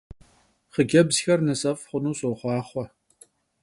[0.73, 2.85] Xhıcebzxer nısef' xhunu soxhuaxhue!